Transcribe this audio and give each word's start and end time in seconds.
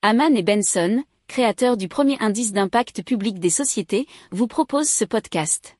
Haman 0.00 0.36
et 0.36 0.44
Benson, 0.44 1.02
créateurs 1.26 1.76
du 1.76 1.88
premier 1.88 2.16
indice 2.20 2.52
d'impact 2.52 3.02
public 3.02 3.40
des 3.40 3.50
sociétés, 3.50 4.06
vous 4.30 4.46
proposent 4.46 4.88
ce 4.88 5.04
podcast. 5.04 5.76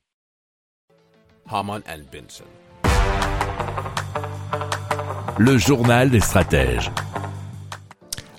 Haman 1.49 1.81
and 1.87 2.01
Benson. 2.11 2.43
Le 5.37 5.57
journal 5.57 6.09
des 6.09 6.19
stratèges. 6.19 6.91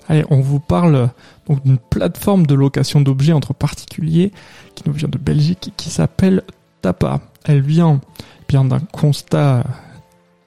Allez, 0.07 0.23
on 0.29 0.39
vous 0.39 0.59
parle 0.59 1.09
donc 1.47 1.63
d'une 1.63 1.79
plateforme 1.79 2.45
de 2.45 2.53
location 2.53 3.01
d'objets 3.01 3.33
entre 3.33 3.55
particuliers 3.55 4.31
qui 4.75 4.83
nous 4.85 4.93
vient 4.93 5.09
de 5.09 5.17
Belgique 5.17 5.69
et 5.69 5.73
qui 5.75 5.89
s'appelle 5.89 6.43
Tapa. 6.83 7.21
Elle 7.43 7.61
vient 7.61 8.01
bien 8.47 8.65
d'un 8.65 8.81
constat 8.81 9.63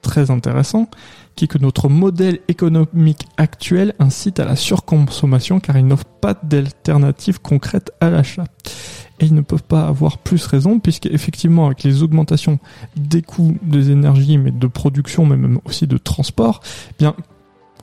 très 0.01 0.31
intéressant 0.31 0.87
qui 1.35 1.45
est 1.45 1.47
que 1.47 1.57
notre 1.57 1.89
modèle 1.89 2.39
économique 2.47 3.27
actuel 3.37 3.93
incite 3.99 4.39
à 4.39 4.45
la 4.45 4.55
surconsommation 4.55 5.59
car 5.59 5.77
il 5.77 5.85
n'offre 5.87 6.05
pas 6.05 6.33
d'alternative 6.33 7.41
concrète 7.41 7.91
à 7.99 8.09
l'achat. 8.09 8.45
Et 9.19 9.25
ils 9.25 9.33
ne 9.33 9.41
peuvent 9.41 9.63
pas 9.63 9.87
avoir 9.87 10.17
plus 10.17 10.45
raison 10.45 10.79
puisque 10.79 11.05
effectivement 11.05 11.67
avec 11.67 11.83
les 11.83 12.03
augmentations 12.03 12.59
des 12.97 13.21
coûts 13.21 13.57
des 13.61 13.91
énergies 13.91 14.37
mais 14.37 14.51
de 14.51 14.67
production 14.67 15.25
mais 15.25 15.37
même 15.37 15.59
aussi 15.65 15.87
de 15.87 15.97
transport, 15.97 16.61
eh 16.91 16.95
bien 16.99 17.15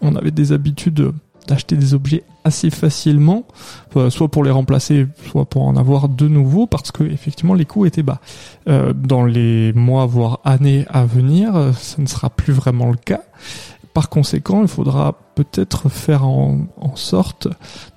on 0.01 0.17
avait 0.17 0.31
des 0.31 0.53
habitudes 0.53 1.13
d'acheter 1.47 1.77
des 1.77 1.95
objets 1.95 2.25
assez 2.45 2.71
facilement, 2.71 3.45
euh, 3.97 4.11
soit 4.11 4.29
pour 4.29 4.45
les 4.45 4.51
remplacer, 4.51 5.07
soit 5.31 5.45
pour 5.45 5.63
en 5.63 5.77
avoir 5.77 6.09
de 6.09 6.29
nouveaux, 6.29 6.67
parce 6.67 6.91
que 6.91 7.05
effectivement 7.05 7.55
les 7.55 7.65
coûts 7.65 7.87
étaient 7.87 8.03
bas. 8.03 8.21
Euh, 8.69 8.93
dans 8.93 9.25
les 9.25 9.73
mois 9.73 10.07
voire 10.07 10.41
années 10.45 10.85
à 10.89 11.05
venir, 11.05 11.55
euh, 11.57 11.73
ça 11.73 12.01
ne 12.01 12.07
sera 12.07 12.31
plus 12.31 12.53
vraiment 12.53 12.91
le 12.91 12.97
cas. 12.97 13.23
Par 13.95 14.09
conséquent, 14.09 14.63
il 14.63 14.69
faudra 14.69 15.15
peut-être 15.35 15.89
faire 15.89 16.27
en, 16.27 16.61
en 16.81 16.97
sorte, 16.97 17.49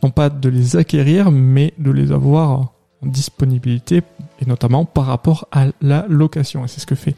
non 0.03 0.09
pas 0.09 0.29
de 0.29 0.49
les 0.49 0.75
acquérir, 0.75 1.31
mais 1.31 1.73
de 1.77 1.91
les 1.91 2.11
avoir 2.11 2.51
en 2.51 2.71
disponibilité, 3.03 4.01
et 4.41 4.45
notamment 4.45 4.83
par 4.85 5.05
rapport 5.05 5.47
à 5.51 5.67
la 5.81 6.05
location. 6.09 6.65
Et 6.65 6.67
c'est 6.67 6.81
ce 6.81 6.85
que 6.85 6.95
fait 6.95 7.15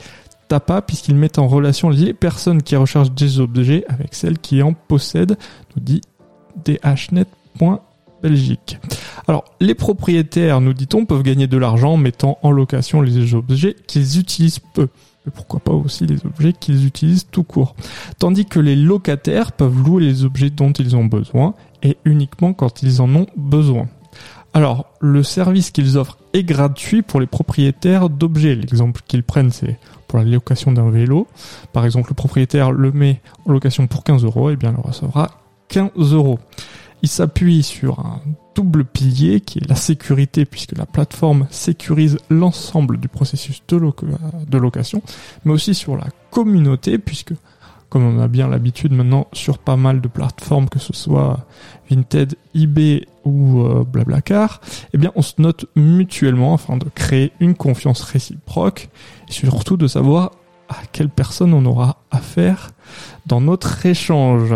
Tapa, 0.47 0.81
puisqu'ils 0.81 1.15
mettent 1.15 1.39
en 1.39 1.47
relation 1.47 1.89
les 1.89 2.13
personnes 2.13 2.61
qui 2.61 2.75
recherchent 2.75 3.11
des 3.11 3.39
objets 3.39 3.83
avec 3.89 4.13
celles 4.13 4.39
qui 4.39 4.61
en 4.61 4.73
possèdent, 4.73 5.37
nous 5.75 5.81
dit 5.81 6.01
dhnet.belgique. 6.65 8.79
Alors, 9.27 9.43
les 9.59 9.75
propriétaires, 9.75 10.61
nous 10.61 10.73
dit-on, 10.73 11.05
peuvent 11.05 11.23
gagner 11.23 11.47
de 11.47 11.57
l'argent 11.57 11.93
en 11.93 11.97
mettant 11.97 12.37
en 12.43 12.51
location 12.51 13.01
les 13.01 13.33
objets 13.33 13.75
qu'ils 13.87 14.19
utilisent 14.19 14.59
peu. 14.59 14.87
Mais 15.25 15.31
pourquoi 15.35 15.59
pas 15.59 15.73
aussi 15.73 16.07
les 16.07 16.25
objets 16.25 16.53
qu'ils 16.53 16.85
utilisent 16.85 17.27
tout 17.29 17.43
court. 17.43 17.75
Tandis 18.19 18.45
que 18.45 18.61
les 18.61 18.77
locataires 18.77 19.51
peuvent 19.51 19.83
louer 19.83 20.05
les 20.05 20.23
objets 20.23 20.49
dont 20.49 20.71
ils 20.71 20.95
ont 20.95 21.05
besoin 21.05 21.55
et 21.83 21.97
uniquement 22.05 22.53
quand 22.53 22.83
ils 22.83 23.01
en 23.01 23.13
ont 23.13 23.27
besoin. 23.35 23.89
Alors, 24.53 24.85
le 25.01 25.23
service 25.23 25.71
qu'ils 25.71 25.97
offrent 25.97 26.17
est 26.33 26.43
gratuit 26.43 27.01
pour 27.01 27.19
les 27.19 27.27
propriétaires 27.27 28.09
d'objets. 28.09 28.55
L'exemple 28.55 29.01
qu'ils 29.05 29.23
prennent, 29.23 29.51
c'est 29.51 29.77
pour 30.07 30.19
la 30.19 30.25
location 30.25 30.71
d'un 30.71 30.89
vélo. 30.89 31.27
Par 31.73 31.85
exemple, 31.85 32.09
le 32.09 32.15
propriétaire 32.15 32.71
le 32.71 32.91
met 32.91 33.21
en 33.45 33.51
location 33.51 33.87
pour 33.87 34.03
15 34.03 34.23
euros, 34.23 34.49
et 34.49 34.55
bien 34.55 34.73
il 34.75 34.81
recevra 34.81 35.31
15 35.69 36.13
euros. 36.13 36.39
Il 37.03 37.09
s'appuie 37.09 37.63
sur 37.63 37.99
un 37.99 38.21
double 38.55 38.85
pilier 38.85 39.39
qui 39.39 39.59
est 39.59 39.69
la 39.69 39.75
sécurité 39.75 40.45
puisque 40.45 40.75
la 40.75 40.87
plateforme 40.87 41.47
sécurise 41.51 42.17
l'ensemble 42.29 42.97
du 42.97 43.07
processus 43.07 43.61
de, 43.67 44.57
location, 44.57 45.03
mais 45.45 45.51
aussi 45.51 45.75
sur 45.75 45.95
la 45.95 46.07
communauté 46.31 46.97
puisque 46.97 47.33
comme 47.89 48.03
on 48.03 48.19
a 48.19 48.27
bien 48.27 48.49
l'habitude 48.49 48.91
maintenant 48.91 49.27
sur 49.31 49.59
pas 49.59 49.77
mal 49.77 50.01
de 50.01 50.07
plateformes, 50.07 50.67
que 50.67 50.79
ce 50.79 50.91
soit 50.91 51.45
Vinted, 51.89 52.35
eBay 52.53 53.05
ou 53.23 53.61
euh, 53.61 53.83
Blablacar, 53.83 54.59
eh 54.91 54.97
bien 54.97 55.11
on 55.15 55.21
se 55.21 55.35
note 55.37 55.67
mutuellement 55.75 56.55
afin 56.55 56.77
de 56.77 56.85
créer 56.89 57.31
une 57.39 57.55
confiance 57.55 58.01
réciproque 58.01 58.89
et 59.29 59.31
surtout 59.31 59.77
de 59.77 59.87
savoir 59.87 60.31
à 60.67 60.77
quelle 60.91 61.09
personne 61.09 61.53
on 61.53 61.65
aura 61.65 62.01
affaire 62.11 62.71
dans 63.25 63.39
notre 63.39 63.85
échange. 63.85 64.55